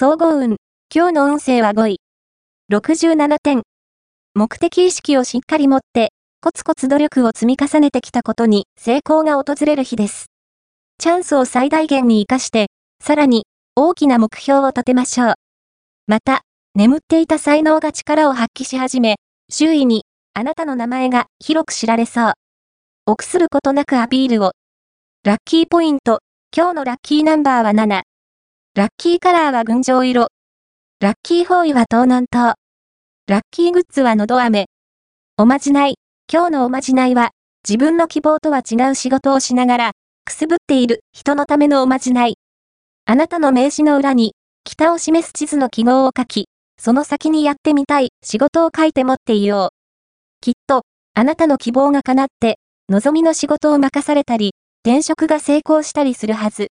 [0.00, 0.58] 総合運。
[0.94, 2.00] 今日の運勢は5位。
[2.70, 3.62] 67点。
[4.32, 10.26] 目的意識をしっかり持って、コツコツ努力を積み重ねてきたことに成功が訪れる日です。
[10.98, 12.68] チャンスを最大限に活かして、
[13.02, 15.34] さらに大きな目標を立てましょう。
[16.06, 16.42] また、
[16.76, 19.16] 眠っていた才能が力を発揮し始め、
[19.50, 22.32] 周囲にあなたの名前が広く知られそう。
[23.06, 24.52] 臆することなくアピールを。
[25.24, 26.20] ラッキーポイント。
[26.56, 28.02] 今日のラッキーナンバーは7。
[28.78, 30.28] ラッキーカラーは群青色。
[31.00, 32.54] ラッキーフォーイは東南東。
[33.26, 34.66] ラッキーグッズはのど飴。
[35.36, 35.96] おまじない。
[36.32, 37.30] 今日のおまじないは、
[37.68, 39.90] 自分の希望とは違う仕事をしながら、
[40.24, 42.36] くすぶっている人のためのおまじない。
[43.04, 46.46] あなたの名刺の裏に、北を示す地図の記号を書き、
[46.80, 49.76] その先にやってみたい仕事を書いて持っていよう。
[50.40, 50.82] きっと、
[51.14, 54.52] あなたの希望が叶って、望みの仕事を任されたり、
[54.86, 56.68] 転職が成功したりするはず。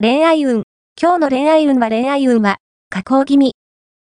[0.00, 0.64] 恋愛運。
[1.00, 2.56] 今日の恋愛運は恋愛運は、
[2.90, 3.54] 下降気味。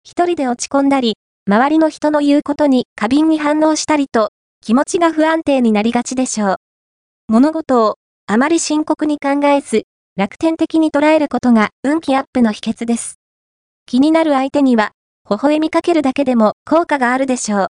[0.05, 1.14] 一人で落ち込んだり、
[1.45, 4.29] 周りの人の言うことに過敏に反応したりと、
[4.60, 6.56] 気持ちが不安定になりがちでしょう。
[7.26, 7.96] 物事を、
[8.29, 13.16] あまり深刻に考えず、楽天的に捉えることが運気アップの秘訣です。
[13.84, 14.93] 気になる相手には、
[15.29, 17.66] 微笑みかけるだけでも効果があるでしょう。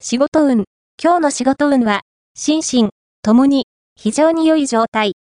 [0.00, 0.62] 仕事運。
[1.02, 2.02] 今日の仕事運は、
[2.36, 3.66] 心身、ともに、
[3.96, 5.14] 非常に良い状態。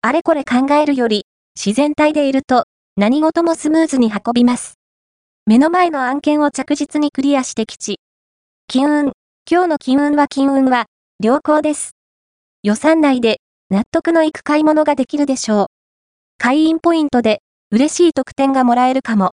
[0.00, 1.25] あれこれ考えるより、
[1.56, 2.66] 自然体でいると、
[2.98, 4.74] 何事もスムーズに運びます。
[5.46, 7.98] 目の前の案件を着実にクリアしてきち。
[8.68, 9.12] 金運。
[9.50, 10.84] 今日の金運は金運は、
[11.18, 11.92] 良好です。
[12.62, 13.40] 予算内で、
[13.70, 15.66] 納得のいく買い物ができるでしょう。
[16.36, 17.40] 会員ポイントで、
[17.70, 19.24] 嬉しい特典がもらえるかも。